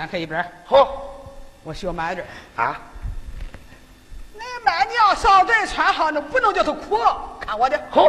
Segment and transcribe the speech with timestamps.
[0.00, 0.42] 闪开一边。
[0.64, 1.20] 好，
[1.62, 2.80] 我需要慢点啊。
[4.34, 6.96] 那满娘上阵穿上那，不能叫他哭。
[7.38, 7.78] 看我的。
[7.90, 8.04] 好。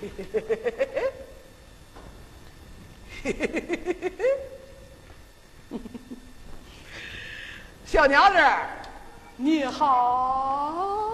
[0.00, 1.12] 嘿嘿嘿嘿嘿嘿嘿。
[3.22, 5.78] 嘿嘿嘿嘿嘿嘿。
[7.84, 8.38] 小娘子，
[9.36, 11.13] 你好。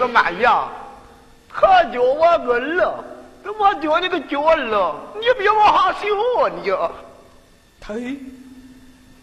[0.00, 0.66] 我说满娘，
[1.52, 3.04] 可叫我个了，
[3.44, 4.96] 怎么叫你个叫了？
[5.16, 6.70] 你别往上笑你。
[7.86, 8.16] 嘿，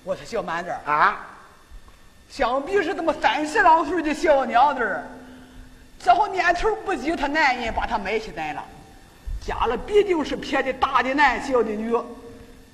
[0.04, 1.26] 我说小满子啊，
[2.30, 5.04] 想必是这么三十来岁的小娘子，
[6.00, 8.64] 这会年头不急，她男人把她埋起来了，
[9.44, 11.98] 家里毕竟是撇的大的男，小的女。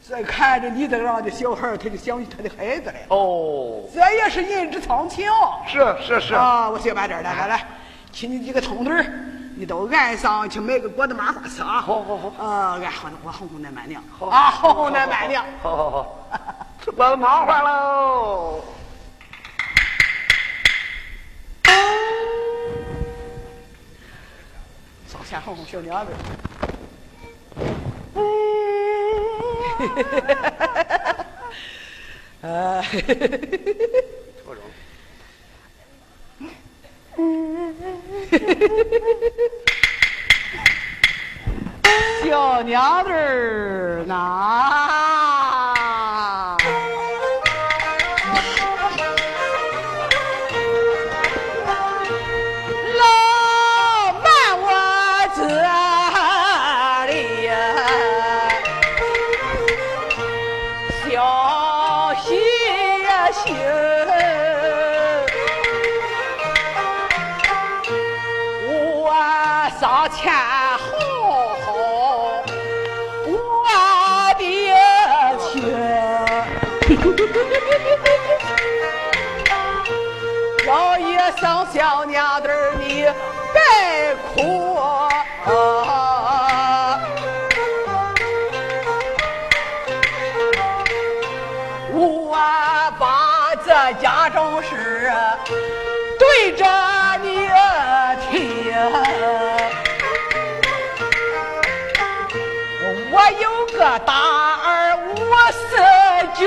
[0.05, 3.05] 这看着你这样的小孩，他就想起他的孩子来。
[3.07, 5.31] 哦，这也是人之常情。
[5.65, 7.65] 是是是啊，我小满子来来来。
[8.23, 9.05] 请你几个同腿
[9.53, 11.81] 你都岸上去买个果子麻花吃啊！
[11.81, 16.27] 好好好，啊，俺哄我哄哄那满娘，好啊，哄哄那满娘，好好好，
[16.81, 18.63] 吃果子麻花喽！
[25.09, 26.13] 上前哄哄小娘子。
[32.41, 32.81] 哎，
[34.45, 34.63] 错中。
[42.23, 44.52] 小娘子儿呐。
[103.83, 104.13] 大
[104.63, 105.13] 儿五
[105.51, 105.61] 十
[106.39, 106.41] 九，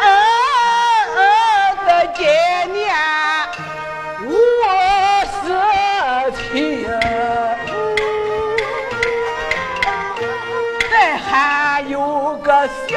[0.00, 0.02] 儿
[1.78, 1.86] 子
[2.16, 2.24] 今
[2.72, 2.82] 年
[4.26, 4.28] 五
[5.30, 5.32] 十
[6.34, 6.52] 七，
[10.90, 11.30] 再还
[11.88, 12.48] 有个
[12.88, 12.92] 小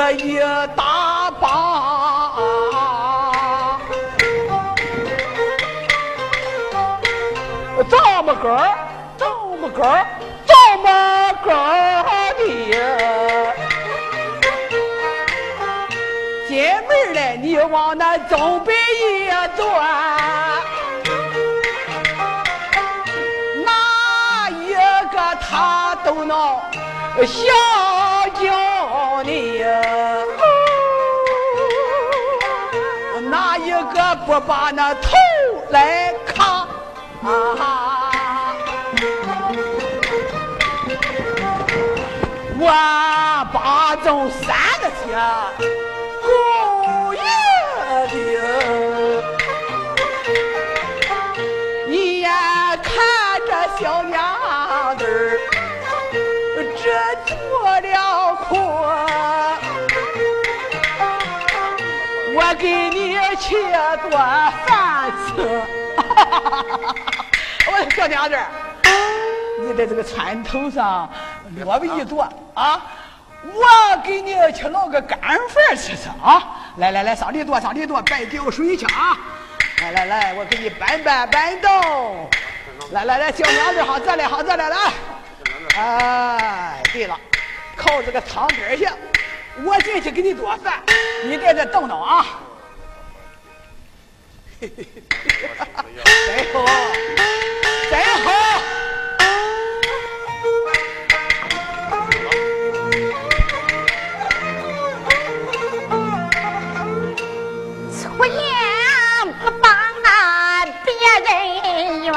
[0.00, 0.40] 孙子一
[0.74, 2.32] 大把，
[7.90, 8.74] 这么个儿，
[9.18, 9.26] 这
[9.60, 10.06] 么个儿，
[10.46, 10.88] 这么
[11.44, 12.02] 个儿
[12.38, 12.40] 的。
[16.48, 19.68] 姐妹儿嘞，你往那东北一转，
[23.66, 24.72] 哪一
[25.12, 25.36] 个
[29.30, 29.64] 他都能想叫
[33.20, 33.96] 你，哪一个
[34.26, 35.00] 不把那头
[35.70, 36.66] 来看？
[42.62, 42.66] 我
[43.52, 44.48] 把中三
[44.80, 45.89] 个钱。
[62.60, 63.56] 给你去
[64.02, 64.10] 做
[64.66, 65.62] 饭吃。
[67.66, 68.38] 我的小娘子，
[69.62, 71.08] 你在这个船头上
[71.56, 72.22] 落了一坐
[72.54, 72.82] 啊！
[73.42, 76.42] 我给你去弄个干饭吃吃啊！
[76.76, 79.16] 来来来，上里坐，上里坐，别掉水去啊！
[79.80, 82.28] 来来来，我给你搬搬搬动。
[82.92, 84.76] 来来来，小娘子好这来，好这来，来。
[85.76, 87.18] 哎，对了，
[87.76, 88.92] 靠这个汤根下，
[89.64, 90.82] 我进去给你做饭，
[91.24, 92.26] 你在这等着啊！
[94.60, 94.68] 真
[96.52, 96.54] 好，
[97.90, 97.92] 真
[98.24, 98.28] 好。
[107.90, 108.36] 出言
[109.42, 109.64] 不帮
[110.84, 110.86] 别
[111.24, 112.08] 人冤，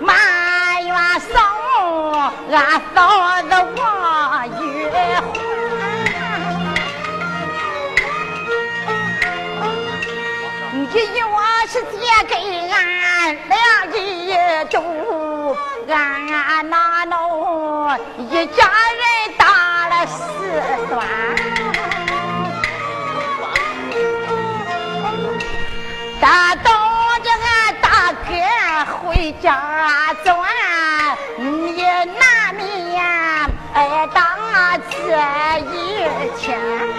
[0.00, 0.06] 埋
[0.86, 0.94] 怨
[1.32, 1.34] 嫂
[2.48, 2.54] 俺
[2.94, 2.96] 嫂
[3.42, 3.50] 子
[12.26, 12.34] 给
[12.70, 13.58] 俺两
[13.92, 14.34] 一
[14.70, 15.56] 度，
[15.88, 17.98] 俺哪能
[18.30, 19.02] 一家人
[19.36, 20.16] 打了四
[20.88, 20.94] 端？
[26.20, 26.72] 大东
[27.22, 28.30] 着俺大哥
[28.98, 29.46] 回家
[30.24, 30.34] 转，
[31.36, 33.04] 你难免
[33.74, 34.94] 挨打这
[35.70, 35.72] 一
[36.38, 36.93] 天。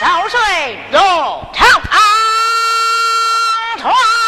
[0.00, 1.00] 早睡容
[1.52, 1.68] 长
[3.78, 4.23] 床。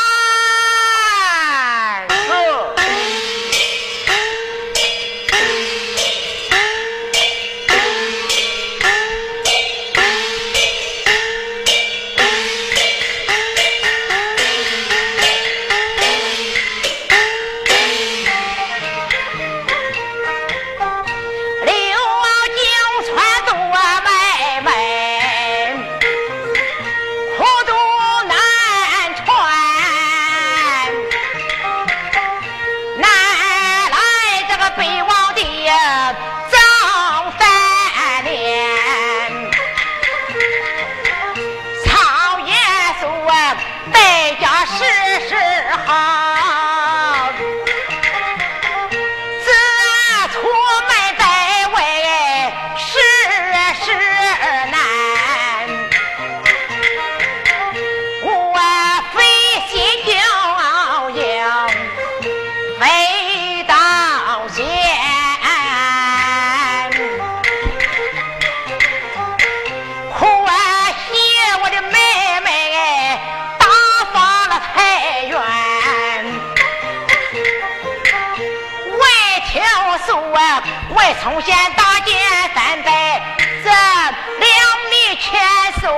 [80.91, 82.13] 为从前打劫
[82.55, 83.23] 三百，
[83.65, 84.51] 这两
[84.91, 85.41] 米拳
[85.81, 85.89] 手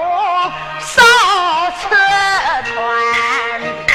[0.81, 1.03] 少
[1.81, 1.89] 吃
[2.73, 3.88] 穿。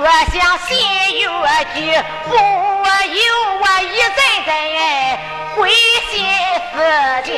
[0.00, 0.68] 越想心
[1.18, 1.26] 越
[1.74, 1.78] 急，
[2.26, 3.20] 不由
[3.60, 4.48] 我一阵阵
[5.54, 5.58] 归
[6.10, 6.12] 心
[6.72, 6.76] 似
[7.26, 7.30] 箭。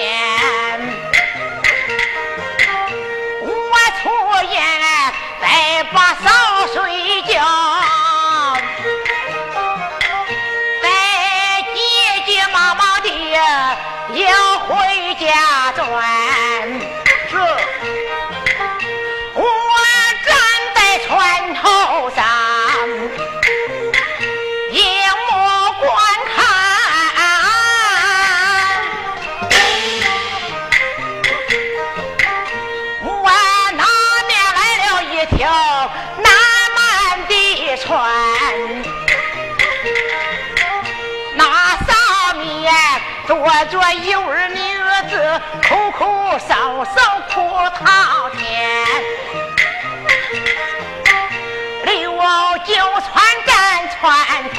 [41.34, 41.44] 那
[41.84, 42.72] 上面
[43.26, 43.37] 坐
[43.70, 44.58] 着一位女
[45.11, 45.12] 子，
[45.68, 46.00] 哭哭
[46.38, 46.49] 声
[46.87, 46.96] 声
[47.32, 47.34] 哭
[47.78, 48.42] 苍天。
[51.84, 51.92] 刘
[52.64, 52.70] 九
[53.02, 53.11] 穿
[53.46, 53.50] 针
[54.00, 54.00] 穿
[54.54, 54.58] 头。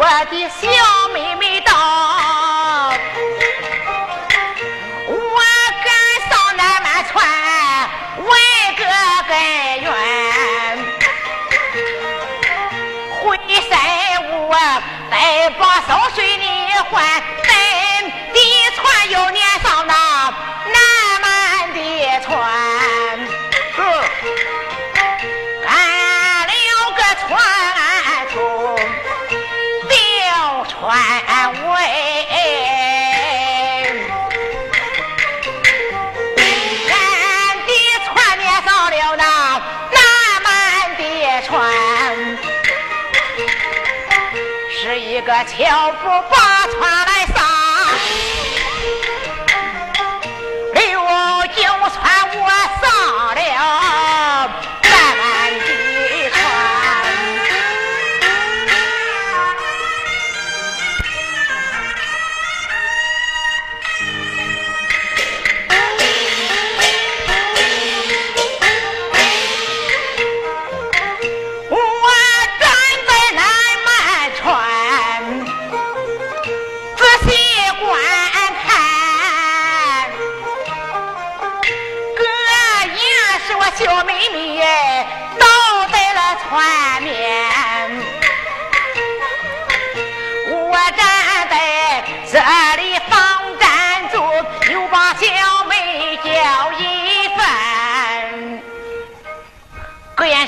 [0.00, 0.99] 我的小
[45.30, 47.09] 这桥不把船。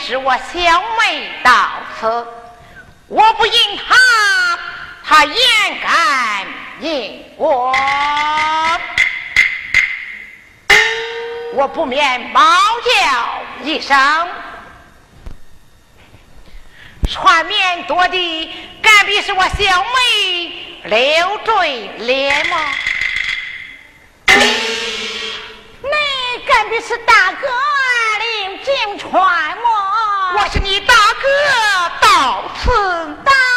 [0.05, 2.27] 是我小妹到此，
[3.07, 3.95] 我不应他，
[5.05, 5.37] 他焉
[5.81, 6.45] 敢
[6.81, 7.73] 应我？
[11.55, 12.43] 我不免猫
[12.85, 12.91] 叫
[13.63, 14.29] 一声，
[17.09, 22.75] 穿面多的，敢必是我小妹刘坠莲吗？
[24.27, 24.35] 你
[26.47, 27.49] 敢必是大哥
[28.19, 29.82] 领进船吗？
[30.35, 31.27] 我是你大哥，
[32.01, 32.71] 到此
[33.23, 33.52] 大。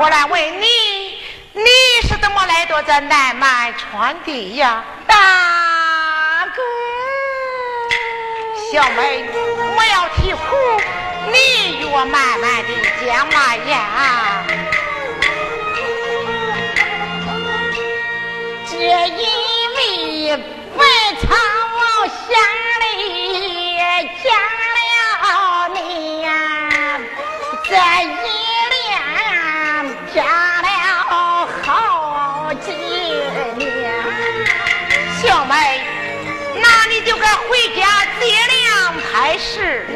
[0.00, 0.66] 我来问你，
[1.54, 1.62] 你
[2.02, 4.84] 是怎么来到这南蛮川地呀？
[5.08, 6.62] 大哥，
[8.72, 9.24] 小妹，
[9.76, 10.56] 我要提壶，
[11.32, 12.68] 你与我慢慢的
[13.04, 14.37] 讲嘛呀。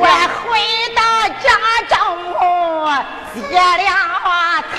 [0.05, 0.59] 我回
[0.97, 1.01] 到
[1.39, 1.47] 家
[1.89, 1.95] 中
[3.49, 3.87] 接了
[4.75, 4.77] 他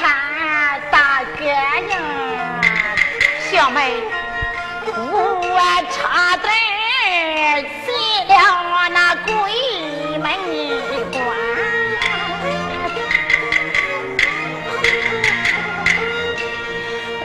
[0.92, 1.96] 大哥呀，
[3.50, 4.04] 小妹，
[4.86, 5.58] 我
[5.94, 5.96] 插
[6.36, 6.46] 队
[7.86, 7.88] 进
[8.28, 8.36] 了
[8.90, 9.32] 那鬼
[10.20, 10.26] 门
[11.14, 11.16] 关。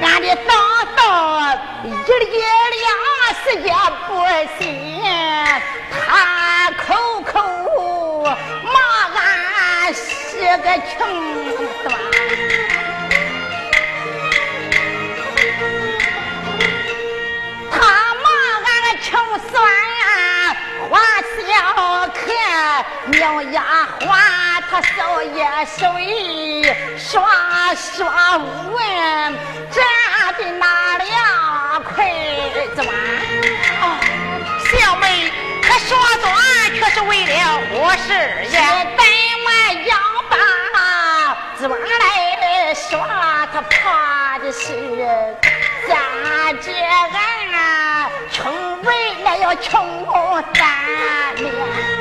[0.01, 0.49] 俺的嫂
[0.97, 1.01] 嫂
[1.83, 1.91] 一日
[2.79, 2.87] 两
[3.43, 3.69] 时也
[4.07, 4.09] 不
[4.57, 4.63] 行，
[5.91, 6.87] 他口
[7.23, 7.35] 口
[10.51, 10.97] 是个穷
[11.83, 11.85] 酸，
[17.71, 17.77] 他
[18.15, 18.27] 骂
[18.65, 18.67] 俺
[19.03, 19.07] 穷
[19.51, 19.53] 酸
[20.89, 20.93] 花
[21.37, 22.27] 小看，
[23.09, 23.57] 苗丫
[24.01, 24.09] 鬟
[24.71, 24.97] 他手
[25.35, 25.39] 也
[25.77, 25.77] 水
[26.97, 27.07] 刷
[27.75, 28.77] 刷问。
[29.71, 29.85] 站
[30.39, 32.09] 的那两块
[32.75, 32.87] 砖，
[34.65, 35.31] 小妹，
[35.63, 35.89] 他刷
[36.23, 36.27] 砖
[36.81, 38.09] 可是为了何事
[38.57, 38.59] 呀？
[44.61, 44.75] 是
[45.87, 50.05] 咱这俺穷为了要穷
[50.53, 51.98] 三年。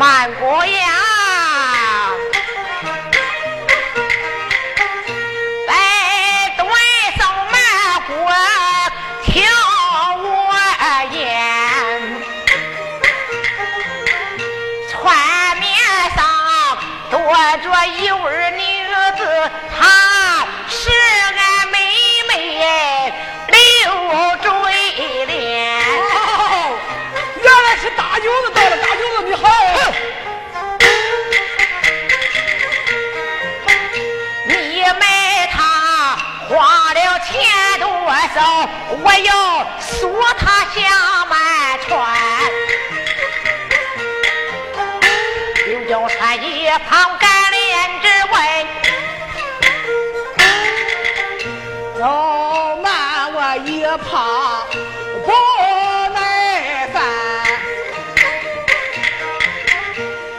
[0.00, 1.09] 满国呀。
[39.02, 41.32] 我要锁他下满
[41.86, 41.88] 船。
[45.66, 48.36] 刘九川一旁干连着问：
[51.98, 52.84] 老慢
[53.32, 54.08] 我一旁
[55.24, 55.28] 不
[56.12, 56.18] 耐
[56.92, 57.02] 烦，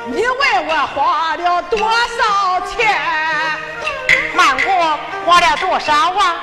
[0.08, 2.80] 你问我花了多少钱？
[4.34, 6.36] 曼国花了多少啊？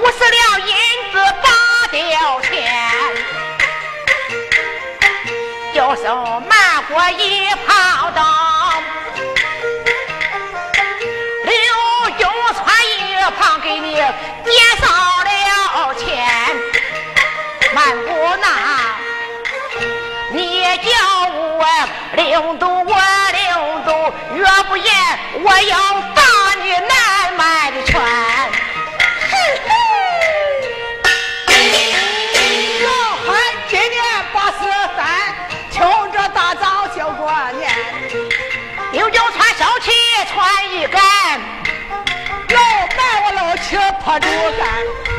[0.00, 0.74] 五十两银
[1.12, 1.46] 子八
[1.90, 2.48] 吊钱。
[5.72, 6.02] 就是
[6.48, 8.82] 瞒过一旁当，
[11.44, 11.52] 刘
[12.18, 12.58] 九川
[12.98, 12.98] 一
[13.38, 14.08] 旁给你点
[14.80, 14.90] 上
[15.24, 16.06] 了钱，
[17.72, 18.44] 瞒过那。
[20.32, 20.90] 你叫
[21.28, 21.64] 我
[22.14, 22.96] 领导，我
[23.32, 24.88] 领导，越不严，
[25.42, 25.76] 我要
[26.14, 26.22] 打
[26.60, 28.00] 你南蛮的拳。
[44.02, 45.09] 他多干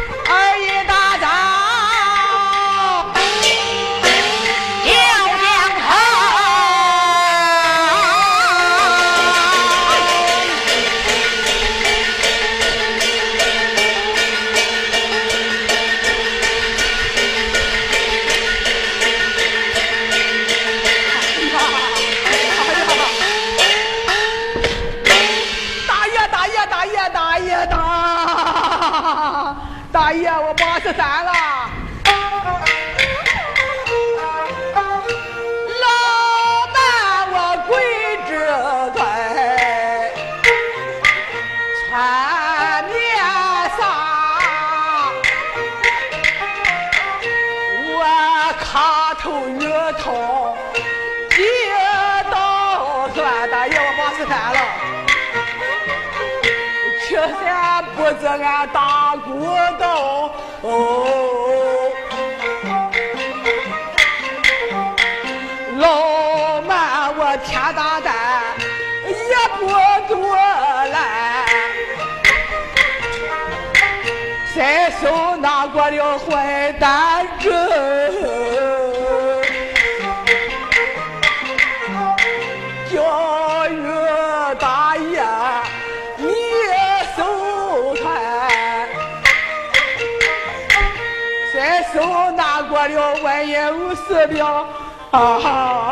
[94.12, 94.68] 银五十两，
[95.12, 95.90] 啊，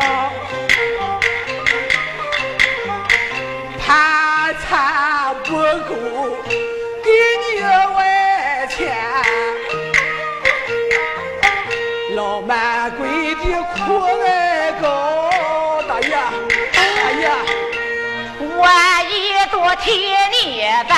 [3.86, 5.48] 盘缠不
[5.88, 5.94] 够，
[7.02, 7.08] 给
[7.40, 7.62] 你
[7.96, 7.98] 外
[8.68, 8.94] 钱。
[12.14, 13.40] 老满跪的
[13.74, 13.78] 苦
[14.22, 15.30] 挨高，
[15.88, 16.78] 大爷，大
[17.18, 17.22] 爷，
[18.40, 18.68] 我
[19.08, 19.12] 一
[19.50, 19.86] 度替
[20.30, 20.94] 你在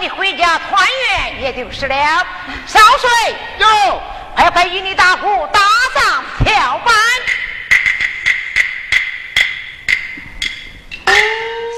[0.00, 2.26] 你回家团圆也就是了。
[2.66, 4.02] 烧水，哟，
[4.34, 5.60] 快快与你大姑打
[5.94, 6.94] 上跳板。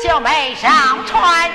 [0.03, 1.51] 小妹上船，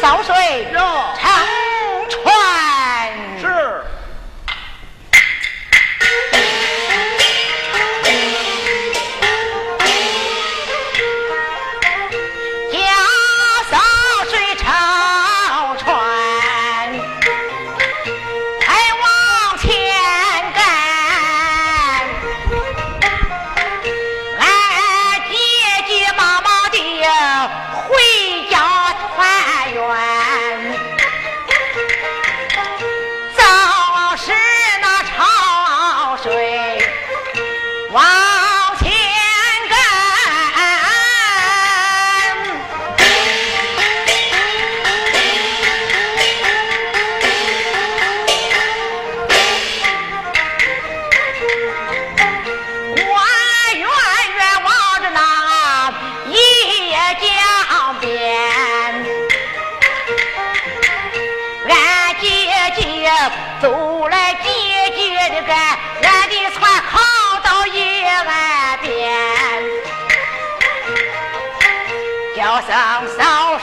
[0.00, 1.14] 烧水呀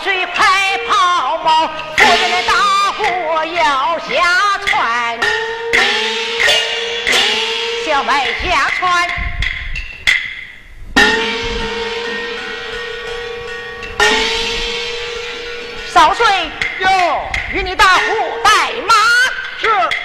[0.06, 0.46] 水快
[0.88, 1.66] 跑毛，
[1.98, 2.54] 夫人大
[2.92, 4.14] 伙要下
[4.68, 5.20] 船，
[7.84, 9.10] 小妹下船，
[15.92, 16.24] 烧水。
[16.82, 16.88] 哟，
[17.52, 18.04] 与你大虎
[18.44, 18.94] 带马
[19.60, 20.05] 是。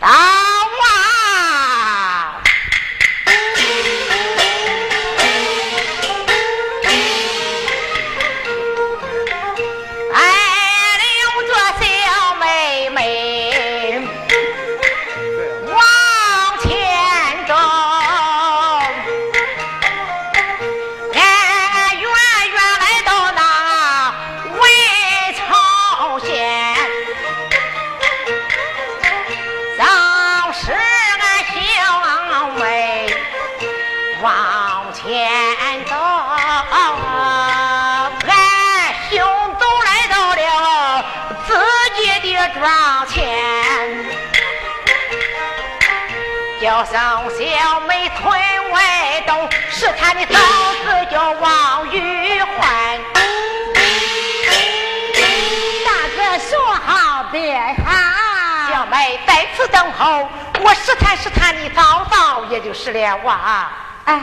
[0.00, 0.47] 啊。
[46.90, 50.38] 叫小妹村外东，是他的嫂
[50.84, 52.98] 子叫王玉环。
[55.84, 57.38] 大哥说好的
[57.84, 60.28] 好，小妹在此等候，
[60.60, 63.70] 我试探试探你嫂嫂，也就是了哇。
[64.06, 64.20] 哎。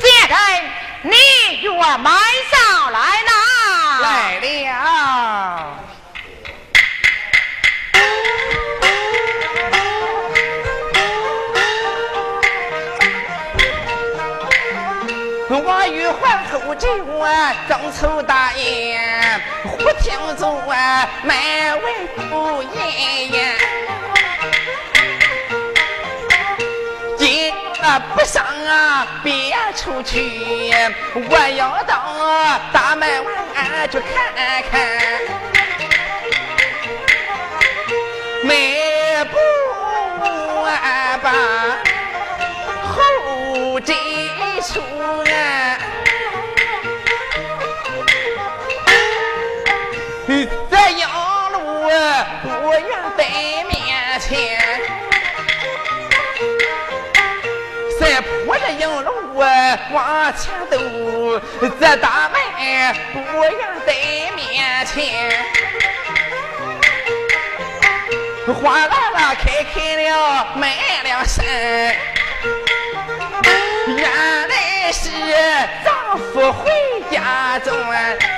[0.00, 0.38] 贱人
[1.02, 1.14] 你
[1.62, 2.10] 与我买
[2.50, 3.30] 上来了，
[4.02, 5.83] 来了。
[15.50, 17.28] 我与皇后这我
[17.68, 21.36] 争凑大宴，忽听走啊，满
[21.82, 23.54] 文不言。
[28.14, 30.72] 不上啊，别出去！
[31.14, 32.18] 我要到
[32.72, 34.34] 大门外去看
[34.70, 34.80] 看，
[38.42, 39.36] 迈步
[41.22, 41.30] 把
[59.92, 60.78] 往前走，
[61.80, 62.34] 这大门
[63.12, 63.52] 不远
[63.86, 63.92] 在
[64.34, 64.94] 面前，
[68.54, 70.68] 哗啦啦开开了门
[71.04, 71.44] 了声，
[73.96, 75.10] 原来是
[75.84, 76.70] 丈夫回
[77.10, 77.74] 家中，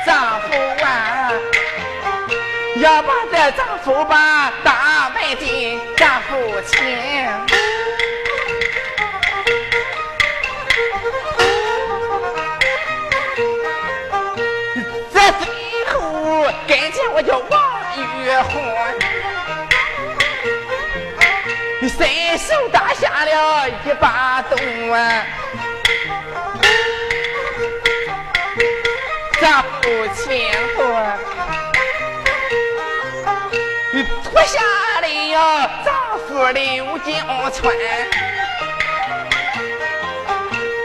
[0.04, 0.46] 丈夫
[0.84, 1.32] 啊，
[2.76, 7.45] 要把这丈夫把大门的丈夫请。
[16.86, 17.50] 跟前我叫王
[17.98, 18.54] 玉环，
[21.88, 24.56] 伸手打下了一把洞
[24.92, 25.26] 啊，
[29.40, 30.78] 丈夫前头，
[34.22, 34.60] 脱下
[35.00, 35.06] 了
[35.84, 35.92] 丈
[36.28, 37.20] 夫刘金
[37.52, 37.74] 川。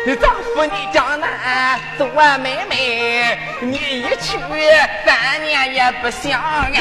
[0.04, 2.08] 你丈夫，你江南做
[2.40, 4.36] 妹妹，你一去
[5.06, 6.72] 三年也不相安。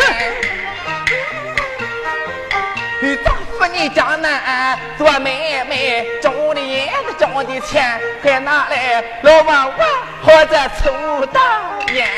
[3.22, 9.84] 丈夫，你江南做妹妹，挣的银子挣的钱，还拿来老往我
[10.24, 11.40] 或者抽大
[11.92, 12.08] 烟。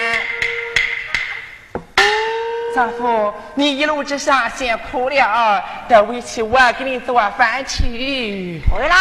[2.76, 8.62] 丈夫，你一路之上辛苦了，这回去我给你做饭去。
[8.70, 8.96] 回来。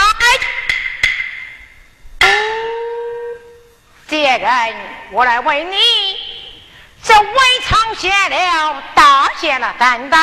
[4.12, 4.76] 接人，
[5.12, 5.78] 我来问你，
[7.02, 10.18] 这文昌县了，大县了三代，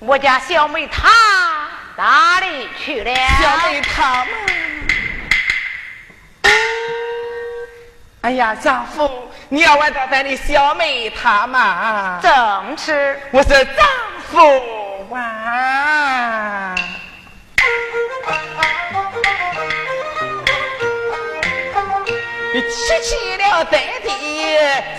[0.00, 1.08] 我家小妹她
[1.96, 3.14] 哪里去了？
[3.40, 4.30] 小妹她嘛，
[8.22, 12.18] 哎呀，丈夫，你要问到咱的小妹她嘛？
[12.20, 13.86] 正是，我是丈
[14.32, 16.74] 夫啊。
[22.70, 24.08] 失去了咱的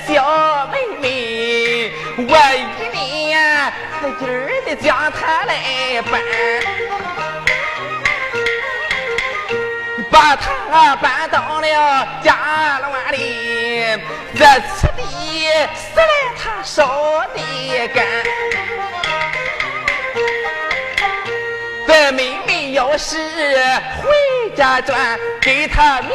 [0.08, 6.20] 小妹妹，我一年可劲儿的将他来搬，
[10.10, 13.98] 把他搬到了家乱里，
[14.36, 15.02] 这次地
[15.76, 16.08] 死来
[16.42, 18.04] 他烧的干。
[21.88, 23.18] 这妹妹要是
[24.02, 26.12] 回家转，给他面，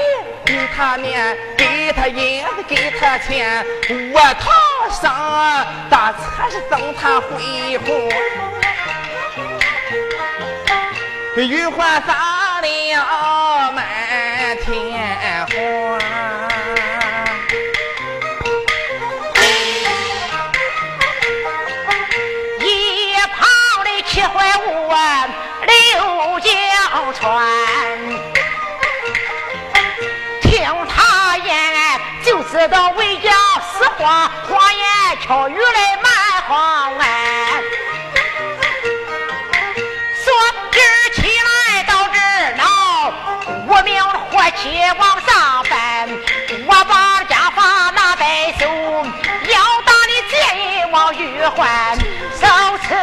[0.77, 3.65] 他面，给他银子，给他钱，
[4.13, 4.53] 我堂
[4.91, 8.11] 上大车是等他回红，
[11.37, 15.47] 玉环撒了满天
[34.05, 34.85] 是谎，谎言
[35.27, 36.13] 巧语来满
[36.47, 37.07] 荒安。
[40.23, 40.27] 说
[40.71, 42.65] 今儿起来到这儿闹，
[43.67, 46.07] 我命火气往上翻，
[46.67, 47.63] 我把家法
[47.93, 51.97] 拿在手，要打的奸人往玉环，
[52.39, 52.47] 手
[52.87, 52.95] 持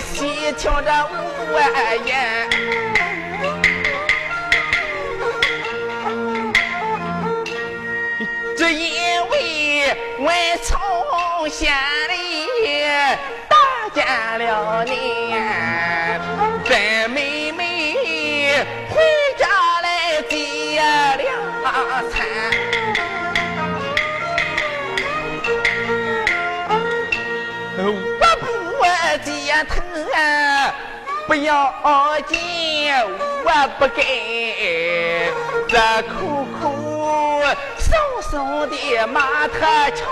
[0.00, 1.14] 细听着无
[2.06, 2.48] 言。
[8.56, 10.32] 只因为我
[10.62, 11.72] 从县
[12.08, 12.46] 里
[13.48, 13.56] 打
[13.94, 14.06] 见
[14.38, 15.34] 了你，
[16.68, 17.66] 在妹妹。
[18.88, 19.02] 回
[19.36, 19.46] 家
[19.82, 20.80] 来接
[21.18, 21.26] 两
[22.10, 22.26] 餐，
[31.26, 31.74] 不要
[32.28, 32.38] 紧，
[33.44, 34.02] 我不该，
[35.68, 35.76] 这
[36.14, 37.42] 苦苦
[37.78, 37.90] 受
[38.30, 40.06] 受的，骂他穷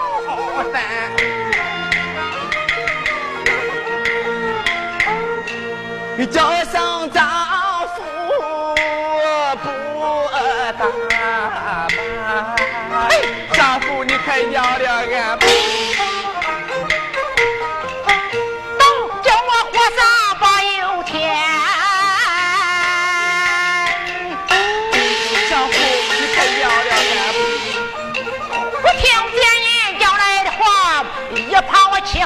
[0.72, 0.74] 三。
[6.16, 7.24] 你叫声丈
[7.94, 8.02] 夫
[9.62, 9.66] 不
[10.78, 10.80] 打
[12.90, 13.08] 骂，
[13.52, 14.90] 丈夫你还要脸
[15.22, 15.46] 俺不？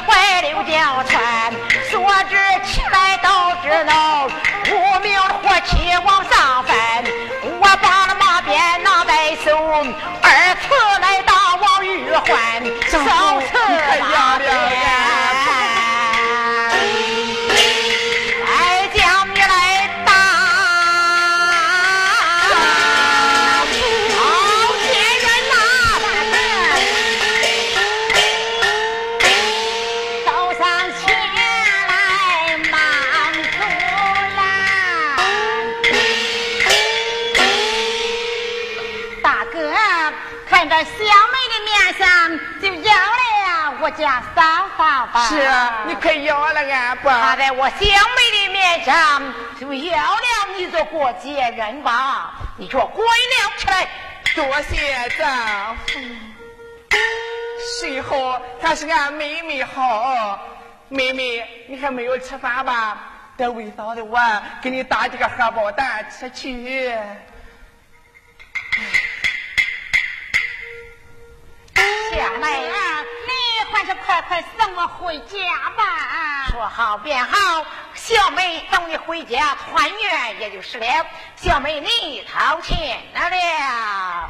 [0.07, 1.53] 怀柳江川，
[1.91, 4.27] 说之起来到之闹，
[4.71, 7.05] 无名火气往上翻，
[7.61, 9.57] 我把那马鞭拿在手。
[45.39, 47.21] 是啊，你快要了俺吧？
[47.23, 47.87] 他在我小妹
[48.33, 49.23] 的面上
[49.61, 52.35] 就要了你这过街人吧？
[52.57, 53.89] 你给我滚了起来！
[54.35, 56.01] 多谢丈夫。
[57.81, 58.41] 谁好？
[58.61, 60.41] 还是俺妹妹好。
[60.89, 62.99] 妹妹，你还没有吃饭吧？
[63.37, 64.19] 等魏嫂子我
[64.61, 66.91] 给你打几个荷包蛋吃去。
[72.11, 73.05] 下来。
[73.79, 75.39] 还是快快送我回家
[75.77, 76.49] 吧！
[76.51, 77.65] 说好便好。
[77.95, 81.07] 小妹等你回家团圆，也就是了。
[81.37, 84.29] 小妹你掏钱了。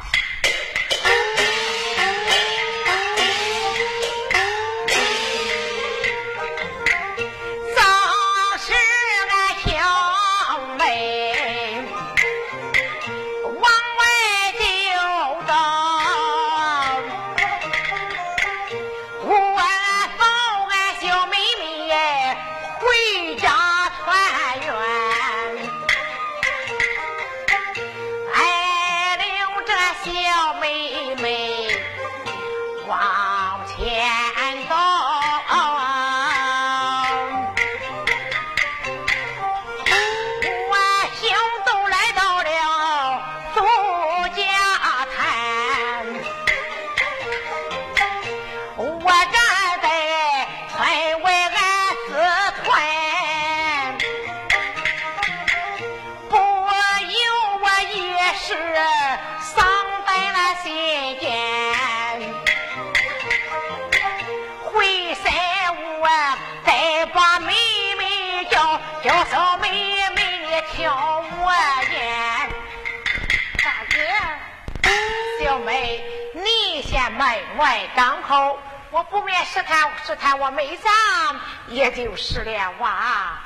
[78.29, 78.55] 好，
[78.91, 83.39] 我不免试探试探我妹长，也就是了哇。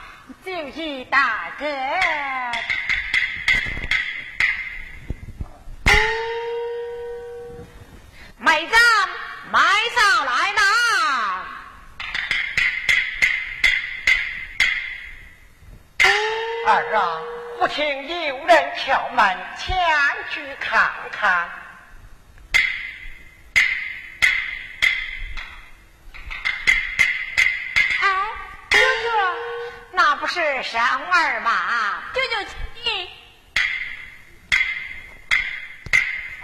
[0.44, 1.66] 周义大哥，
[8.40, 8.78] 妹长
[9.54, 9.62] 麦
[9.96, 10.62] 上来啦！
[16.68, 17.22] 儿啊，
[17.58, 19.78] 不听有人敲门，前
[20.30, 21.50] 去看看。
[30.24, 32.02] 不是生儿吗？
[32.14, 32.50] 舅舅，
[32.82, 33.10] 你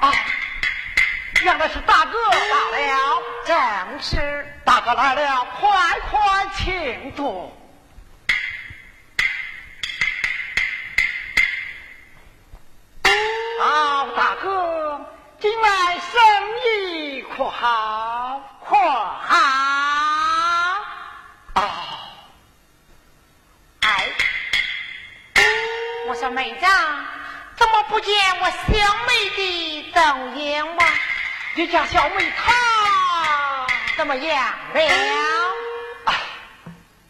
[0.02, 0.12] 啊，
[1.44, 7.58] 原来是大哥到了，正是大哥来了，快快请坐。
[13.62, 15.10] 哦，大哥，
[15.40, 15.72] 今晚
[16.02, 16.20] 生
[16.66, 18.42] 意可好？
[18.68, 19.69] 可好？
[26.20, 26.66] 说妹子，
[27.56, 28.74] 怎么不见我小
[29.08, 30.84] 妹的踪影吗？
[31.56, 32.54] 你家小妹她
[33.96, 34.82] 怎么样了？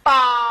[0.03, 0.48] 啊！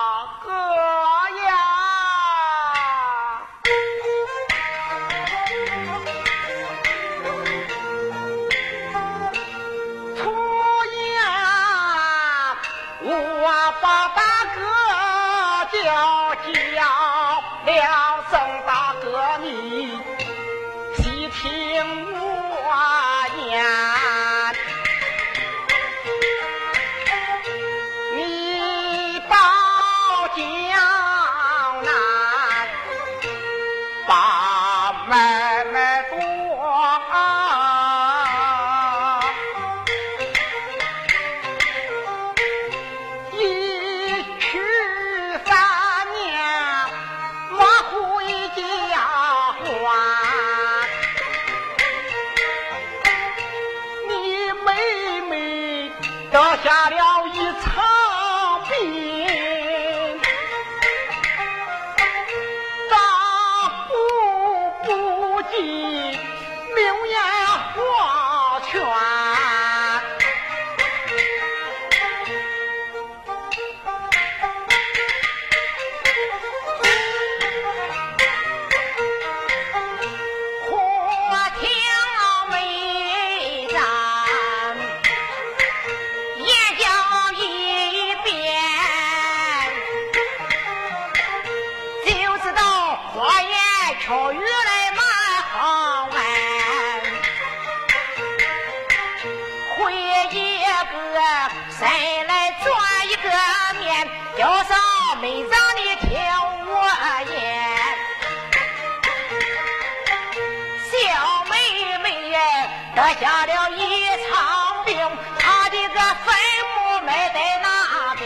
[112.99, 114.97] 下了一场病，
[115.39, 116.35] 他的个坟
[116.75, 118.21] 墓埋在那边。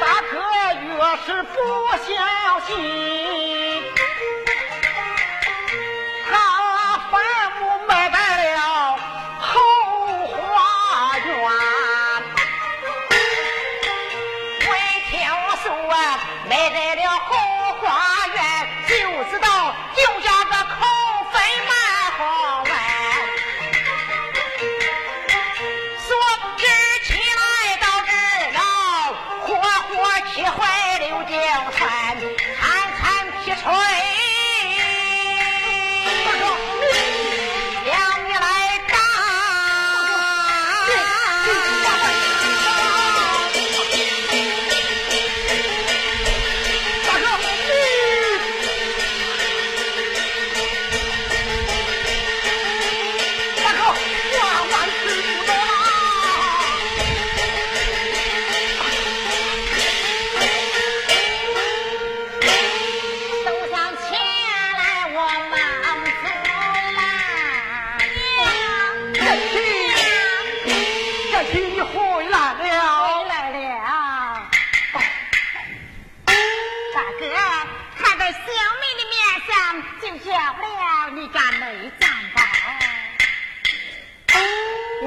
[0.00, 0.34] 大哥
[0.82, 0.90] 越
[1.24, 1.54] 是不
[2.04, 2.08] 相
[2.66, 2.74] 信，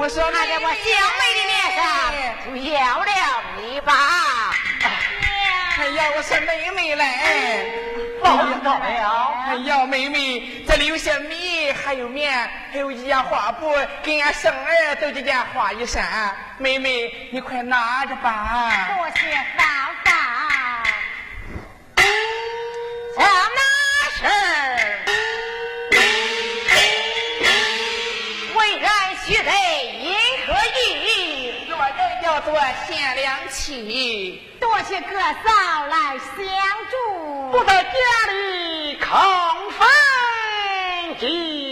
[0.04, 1.82] 我说看在我小妹的面上，
[2.54, 3.06] 就要了
[3.56, 3.94] 你吧。
[5.78, 7.02] 哎呀，我说妹妹嘞，
[8.20, 9.34] 老到了。
[9.46, 16.36] 哎呀，妹妹，这里有些米，还有面，还有一件花布，给俺生儿都这件花衣衫。
[16.58, 18.70] 妹妹，你快拿着吧。
[18.98, 19.66] 多谢芳
[32.86, 34.42] 贤良妻。
[34.60, 36.46] 多谢哥嫂来相
[36.90, 37.90] 助，不在家
[38.32, 39.10] 里抗
[39.70, 39.86] 风
[41.18, 41.63] 急。